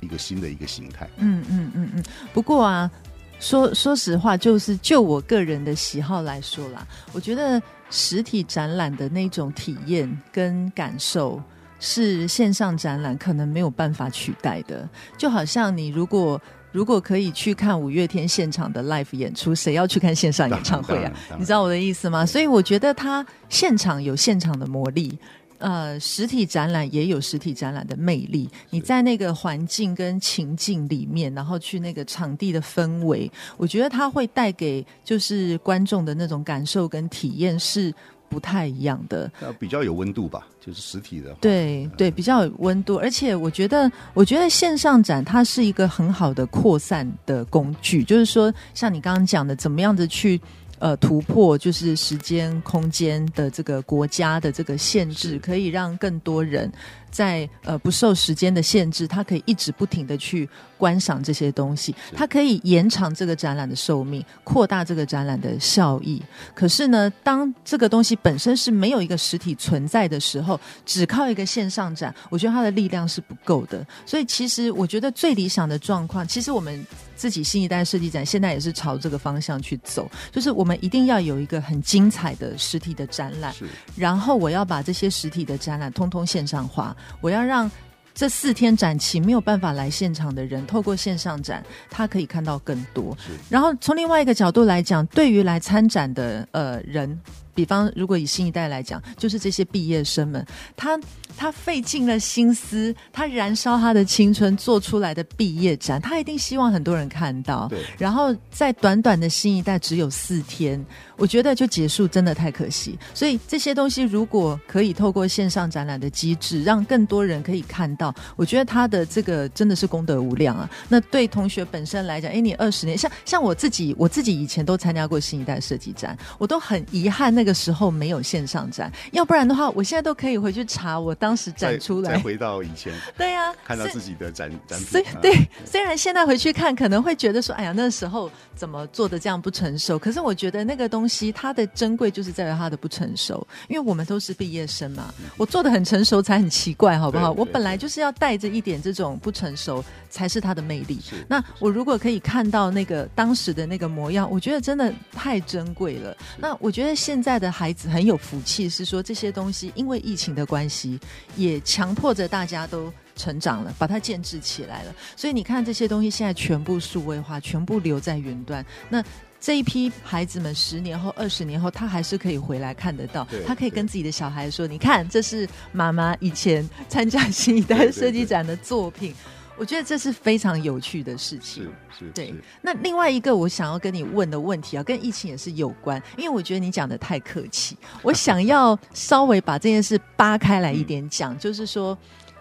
[0.00, 1.08] 一个新的一个形态。
[1.18, 2.04] 嗯嗯嗯嗯。
[2.32, 2.90] 不过啊，
[3.38, 11.40] 说说实话，就是就我个人的喜好来说啦，我觉得实体展览的那种体验跟感受，
[11.78, 14.88] 是线上展览可能没有办法取代的。
[15.16, 16.42] 就好像你如果。
[16.70, 21.12] 如果可以去看五月天现场的 live 演出，谁要去看线上演唱会啊？
[21.38, 22.26] 你知道我的意思吗？
[22.26, 25.18] 所以我觉得他现场有现场的魔力，
[25.58, 28.48] 呃，实体展览也有实体展览的魅力。
[28.70, 37.92] 你在那个环境跟情境里面，然后去那个场地的氛围，我觉得它会带给就是观众的那种感受跟体验是
[38.28, 39.30] 不太一样的。
[39.58, 50.38] 比较有温度吧，就是实体的，对对，比较有温度，而且我觉得，我觉得线上展它是一个很好的扩散的工具，就是说，像你刚刚讲的，怎么样子去。
[50.80, 56.70] 呃，突破就是时间、空间的这个国家的这个限制，可以让更多人
[57.10, 66.22] 在呃不受时间的限制，他可以一直不停的去观赏这些东西，它可以延长这个展览的寿命，扩大这个展览的效益。
[66.54, 73.84] 可是呢，当这个东西本身是没有一个实体存在的时候，只靠一个线上展，我觉得它的力量是不够的。
[74.06, 76.86] 所以，其实我觉得最理想的状况，其实我们。
[77.18, 83.52] 自己新一代设计展现在也是朝这个方向去走，就是我们一定要有一个很精彩的实体的展览，
[83.96, 87.70] 然后我要把这些实体的展览通通线上化，我要让
[88.14, 93.16] 这四天展期没有办法来现场的人，透过线上展，他可以看到更多。
[93.48, 97.20] 然后从另外一个角度来讲，对于来参展的呃人，
[97.58, 100.96] 比方如果以新一代来讲，就是这些毕业生们，他。
[101.36, 107.68] 他费尽了心思，他燃烧他的青春做出来的毕业展，他一定希望很多人看到。
[107.68, 107.78] 对。
[107.96, 110.84] 然后在短短的新一代只有四天，
[111.16, 112.98] 我觉得就结束真的太可惜。
[113.14, 120.68] 所以这些东西如果可以透过线上展览的机制，让更多人可以看到，我觉得他的这个真的是功德无量啊。
[120.88, 131.38] 那对同学本身来讲，哎，你二十年，像像我自己，我自己以前都参加过新一代设计展，我都很遗憾那个时候没有线上展，要不然的话，我现在都可以回去查我当。
[131.38, 135.04] 时展出来，再回到以前， 对呀、啊，看到自己的展展品。
[135.22, 135.32] 对，
[135.64, 139.96] 虽然现在回去看，可能会觉得说，哎呀，那时候怎么做的这样不成熟？
[139.96, 145.14] 可是我觉得那个东西它的珍贵就是在于它的不成熟，因为我们都是毕业生嘛。
[145.36, 147.30] 我做的很成熟才很奇怪，好不好？
[147.30, 150.98] 我本来就是要带着一点这种不成熟，才是它的魅力。
[151.28, 156.16] 那我如果可以看到那个当时的那个模样，我觉得真的太珍贵了。
[156.36, 160.98] 那我觉得现在的孩子很有福气，是说这些东西因为疫情的关系。
[161.36, 164.94] 也强迫着大家都成长了，把它建制起来了。
[165.16, 168.64] 所以你看这些东西现在全部数位化，全部留在云端。
[168.88, 169.02] 那
[169.40, 173.26] 这一批孩子们十年后、二十年后，他还是可以回来看得到。
[173.46, 179.14] 他可以跟自己的小孩说：“你看，这是妈妈以前参加新一代设计展的作品。”
[179.58, 181.64] 我觉得这是非常有趣的事情。
[181.90, 182.34] 是是，对。
[182.62, 187.76] 那另外一个我想要跟你问的问题啊，跟疫情也是有关，因为我觉得你讲的太客气。
[188.02, 191.98] 我想要稍微把这件事扒开来一点讲，嗯、就是说，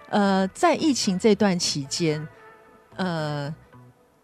[0.09, 2.25] 呃，在疫情这段期间，
[2.95, 3.53] 呃，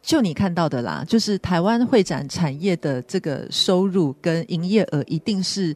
[0.02, 5.76] 就你看到的啦，就是台湾会展产业的这个收入跟营业额一定是，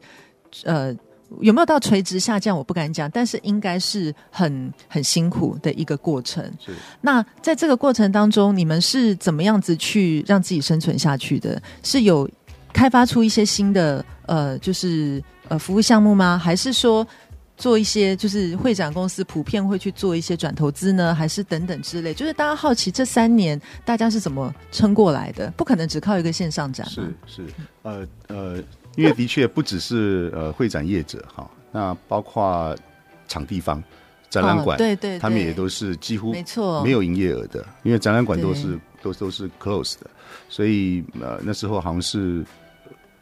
[0.64, 0.96] 呃。
[1.40, 2.56] 有没有到垂直下降？
[2.56, 6.42] 我不敢讲，但是应该是很很辛苦的一个过程。
[6.64, 6.72] 是。
[7.00, 11.60] 那在这个过程当中，你们是怎么样子去让自己生存下去的？
[11.82, 12.28] 是有
[12.72, 16.38] 开发出一些新的呃，就是呃服务项目吗？
[16.38, 17.06] 还是说
[17.58, 21.14] 做一些就是会展公司普遍会去做一些转投资呢？
[21.14, 22.14] 还是等等之类？
[22.14, 25.50] 就是大家好奇这三年大家是怎么撑过来的？
[25.58, 26.88] 不可能只靠一个线上展。
[26.88, 27.46] 是是，
[27.82, 28.62] 呃呃。
[28.98, 32.76] 因为的确不只是呃会展业者哈，那包括
[33.28, 33.80] 场地方、
[34.28, 36.82] 展览馆，对对，他们也都是几乎没错。
[36.82, 40.10] 没有营业额的，因为展览馆都是都都是 close 的，
[40.48, 42.44] 所以呃那时候好像是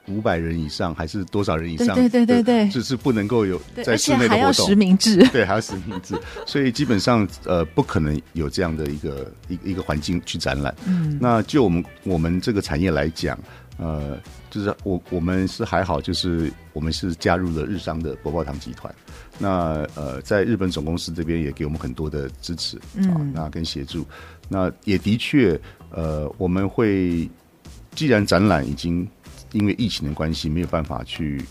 [0.09, 6.15] 五百人以上还是多少人以上，对对对对，就是不能够有在室内的活动，还要实名制， 对，还要实名制，
[6.47, 10.75] 所以基本上呃不可能有这样的一个一个一个环境去展览。
[10.87, 13.39] 嗯，那就我们我们这个产业来讲。
[13.79, 14.19] 呃，
[14.57, 18.95] 就是我我们是还好，就是我们是加入了日商的博报堂集团，
[19.39, 24.07] 那呃，在日本总公司这边也给我们很多的支持，嗯、啊，那跟协助，
[24.49, 27.29] 那也的确，呃，我们会
[27.95, 29.07] 既然展览已经
[29.53, 31.45] 因为疫情的关系没有办法去，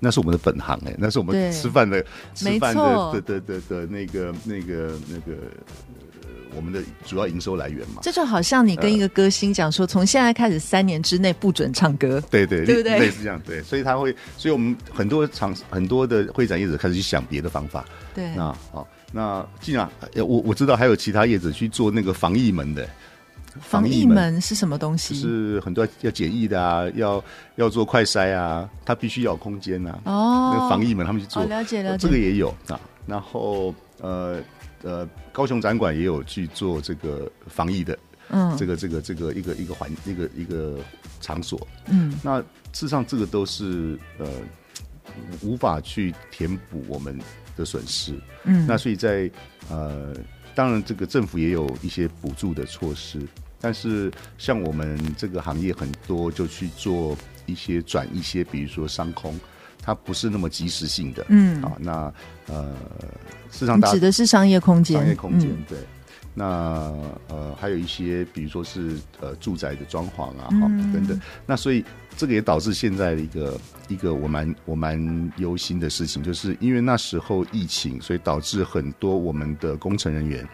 [0.00, 5.38] 那是我们的本行哎、欸，那是我们吃饭的吃饭的的的的的那个那个那个。
[6.54, 12.98] 我们的主要营收来源嘛，这就好像你跟一个歌星讲说，从、呃、现在开始三年之内不准唱歌，对对，对不对？
[12.98, 17.84] 类似这样，对，所以他会，所以我们很多场很多的会展业者开始去想别的方法，
[18.14, 22.88] 对，那好，那既然我我知道还有其他业者去做那个防疫门的，
[23.60, 25.14] 防疫门是什么东西？
[25.14, 27.22] 是很多要检疫的啊，要
[27.56, 34.40] 要做快筛啊，他必须要有空间啊，哦，那个防疫门他们去做，哦、了解了解，这个也有啊，然后呃。
[34.82, 37.98] 呃，高雄展馆也有去做这个防疫的，
[38.30, 40.78] 嗯，这个这个这个一个一个环一个一个
[41.20, 44.26] 场所，嗯，那事实上这个都是呃
[45.40, 47.16] 无法去填补我们
[47.56, 48.12] 的损失，
[48.44, 49.30] 嗯，那所以在
[49.70, 50.14] 呃，
[50.54, 53.20] 当然这个政府也有一些补助的措施，
[53.60, 57.16] 但是像我们这个行业很多就去做
[57.46, 59.38] 一些转一些，比如说商空。
[59.82, 61.26] 它不是那么及时性的。
[61.28, 62.14] 嗯，啊，那
[62.46, 62.74] 呃，
[63.50, 65.78] 市场指的是商业空间，商业空间、嗯、对。
[66.34, 66.90] 那
[67.28, 71.20] 呃，还有一些，比如说是呃，住宅的装潢啊，哈、嗯，等等。
[71.44, 71.84] 那所以
[72.16, 80.48] 这个也导致现在的一个一个我蛮我蛮忧心的事情，就是因为那时候疫情，所以导致很多我们的工程人员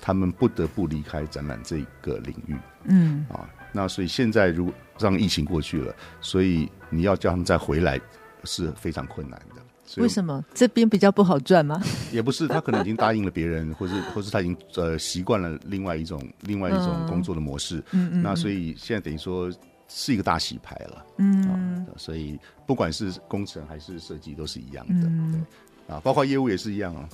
[0.00, 2.56] 他们不得不离开展览这个领域。
[2.84, 8.00] 嗯，啊，那所以现在如果让疫情过去了，所以你要叫他们再回来
[8.44, 9.62] 是非常困难的。
[9.96, 11.82] 为什么这边比较不好赚吗？
[12.12, 17.82] 也不是，他可能已经答应了别人，或是 或是他已经呃习惯了另外一种另外一种工作的模式。
[17.90, 18.22] 嗯嗯。
[18.22, 19.50] 那所以现在等于说
[19.88, 21.04] 是一个大洗牌了。
[21.18, 21.84] 嗯。
[21.96, 25.08] 所以不管是工程还是设计都是一样的。
[25.08, 25.44] 嗯。
[25.88, 27.08] 啊，包括业务也是一样啊。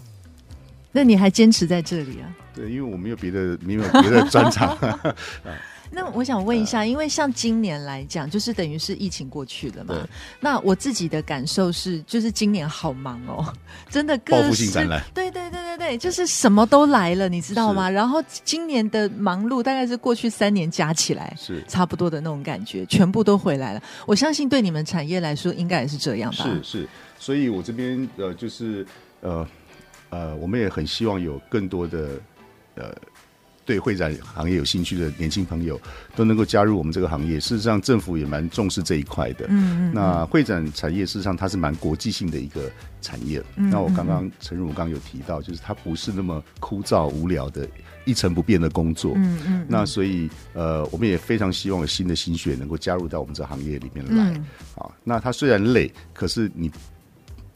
[0.92, 2.36] 那你还坚持在这里啊？
[2.54, 5.14] 对，因为我没有别的没有别的专长 啊。
[5.90, 9.94] 那我想问一下，因为像今年来讲，就是等于是疫情过去了嘛。
[10.40, 13.52] 那我自己的感受是，就是今年好忙哦，
[13.88, 14.36] 真的各。
[14.36, 15.02] 报复性展览。
[15.14, 17.88] 对对对对对，就是什么都来了，你知道吗？
[17.88, 23.82] 然后今年的忙碌大概是过去三年加起来是差不多的那种感觉，全部都回来了。
[24.06, 26.44] 我相信对你们产业来说，应该也是这样吧？
[26.44, 28.86] 是是，所以我这边呃，就是
[29.20, 29.46] 呃
[30.10, 32.20] 呃，我们也很希望有更多的
[32.74, 32.94] 呃。
[33.66, 35.78] 对会展行业有兴趣的年轻朋友
[36.14, 37.40] 都能够加入我们这个行业。
[37.40, 39.44] 事实上，政府也蛮重视这一块的。
[39.48, 39.92] 嗯嗯。
[39.92, 42.70] 那会展产业事实上它是蛮国际性的一个
[43.02, 43.42] 产业。
[43.56, 43.68] 嗯。
[43.68, 47.68] 那我刚刚陈如刚刚有提到，就是它不是那么枯燥无聊的
[48.04, 49.14] 一成不变的工作。
[49.16, 49.66] 嗯嗯。
[49.68, 54.30] 那所以呃，我们也非常希望有新的心血能够加入到我们这行业里面来。
[54.30, 54.44] 嗯。
[54.76, 56.70] 啊，那它虽然累，可是你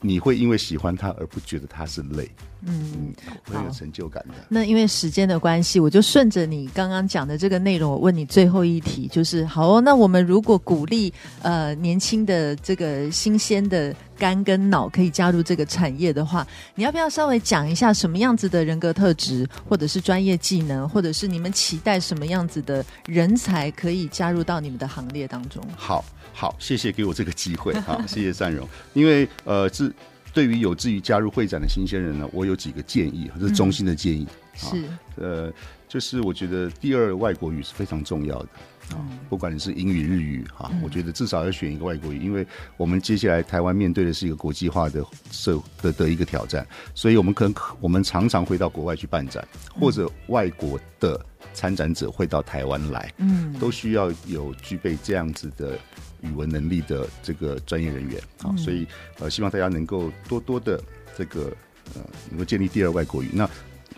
[0.00, 2.30] 你会因为喜欢他而不觉得他是累。
[2.62, 4.34] 嗯，很有成就感的。
[4.46, 9.80] 那因为时间的关系，我就顺着你刚刚讲的这个内容，我问你最后一题，就是好哦。
[9.80, 25.62] 那我们如果鼓励呃年轻的这个新鲜的肝跟脑可以加入这个产业的话，你要不要稍微讲一下什么样子的人格特质，或者是专业技能，或者是你们期待什么样子的人才可以加入到你们的行列当中？
[25.74, 29.92] 好，好，谢谢给我这个机会啊，谢谢善荣，因为呃是。
[30.32, 34.24] 对于有志于加入会展的新鲜人呢，我有几个建议，这是衷心的建议。
[34.72, 34.84] 嗯、
[35.16, 35.52] 是，呃，
[35.88, 38.48] 就是我觉得第二外国语是非常重要的
[38.90, 46.64] 啊，嗯、不管你是英语、日语哈，嗯、我觉得至少要选一个外国语，因为我们接下来台湾面对的是一个国际化的社的的一个挑战，
[46.94, 49.44] 所以我们可能我们常常会到国外去办展，
[49.80, 51.20] 或者外国的
[51.52, 55.76] 参展者会到台湾来，嗯，都需要有具备这样子的。
[56.22, 58.86] 语文能力的这个专业人员啊，所以
[59.18, 60.82] 呃，希望大家能够多多的
[61.16, 61.52] 这个
[61.94, 63.30] 呃，能够建立第二外国语。
[63.32, 63.48] 那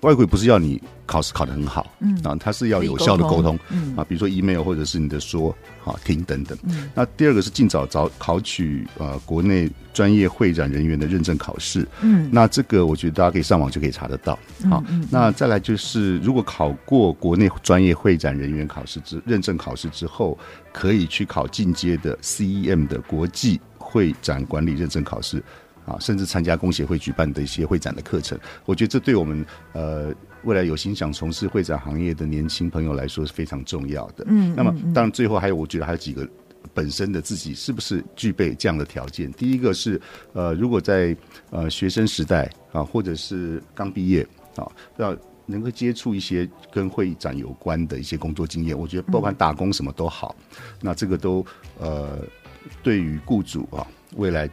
[0.02, 5.50] 外国语不是要你考试考得很好，嗯啊，它是要有效的沟通，嗯啊，比如说 email 或者是你的说、
[5.84, 6.58] 啊听等等。
[6.64, 11.86] 嗯，那第二个是尽早早考取呃国内专业会展人员的认证考试。
[12.00, 14.38] 嗯，那这个我觉得大家可以上网就可以查得到。
[14.68, 20.36] 好，那再来就是如果考过国内专业会展人员考试之认证考试之后，
[20.72, 25.42] 可以去考进阶的 CEM 的国际会展管理认证考试。
[25.84, 30.14] 啊，甚至参加工协会举办的一些会展的课程，我觉得这对我们呃
[30.44, 34.24] 未来有心想从事会展行业的年轻朋友来说是非常重要的。
[34.28, 36.28] 嗯，那么当然最后还有，我觉得还有几个
[36.72, 39.30] 本身的自己是不是具备这样的条件？
[39.32, 40.00] 第一个是
[40.32, 41.16] 呃，如果在
[41.50, 45.16] 呃学生时代啊，或者是刚毕业啊，要
[45.46, 50.36] 能够接触一些跟会展有关的一些工作经验，我觉得不管打工什么都好。
[50.38, 51.44] 嗯、那这个都
[51.78, 52.20] 呃，
[52.84, 54.48] 对于雇主啊未来。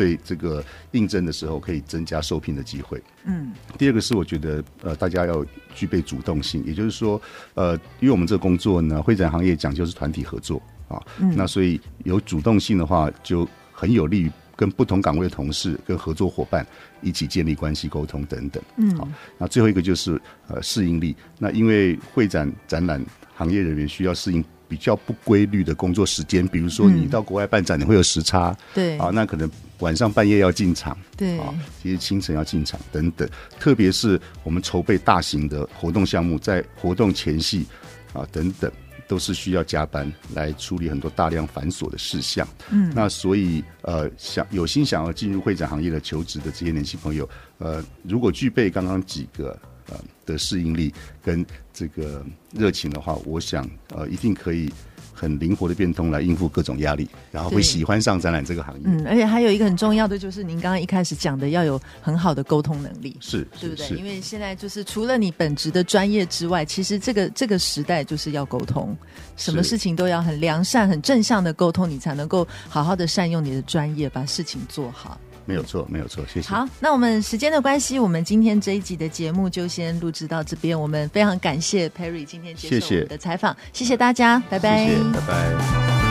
[0.00, 3.02] 对这个应征的时候，可以增加受聘的机会。
[3.24, 5.44] 嗯，第二个是我觉得，呃，大家要
[5.74, 7.20] 具备主动性，也就是说，
[7.52, 16.66] 呃，因为我们这个工作呢，会展行业讲究是团体合作啊，嗯，那所以有主动性的话，就很有利于跟不同岗位的同事、跟合作伙伴
[17.02, 18.62] 一起建立关系、沟通等等。
[18.78, 21.14] 嗯，好，那最后一个就是呃适应力。
[21.38, 24.42] 那因为会展展览行业人员需要适应。
[24.70, 29.50] 比较不规律的工作时间，比如说你到国外办展，你会有时差，对啊，那可能
[29.80, 31.52] 晚上半夜要进场，对啊，
[31.82, 33.28] 其实清晨要进场等等。
[33.58, 37.66] 特别是我们筹备大型的活动项目，在活动前夕
[38.12, 38.70] 啊等等，
[39.08, 42.46] 都是需要加班来处理很多大量繁琐的事项。
[42.70, 49.58] 嗯，那所以呃，想有心想要进入会展行业的求职的这些年轻朋友，呃，如果具备刚刚几个。
[49.90, 54.70] 呃的适应力跟这个热情的话，我想呃一定可以。
[55.12, 58.80] 很灵活的变通来应付各种压力，然后会喜欢上展览这个行业。
[58.86, 63.86] 嗯，而且还有一个很重要的就是您刚刚一开始讲的，要有很好的沟通能力，是，对不对？
[63.98, 68.96] 因为现在就是除了你本职的专业之外，其实这个这个时代就是要沟通，
[69.36, 75.20] 什么事情都要很良善、很正向的沟通，你才能够好好的善用你的专业，把事情做好。
[75.50, 76.48] 没有错，没有错，谢谢。
[76.48, 80.80] 好，那我们时间的关系，我们今天这一集的节目就先录制到这边。
[80.80, 86.09] 我们非常感谢 Perry 今天接受我们的采访，谢谢，谢谢大家，拜拜，谢谢，拜拜。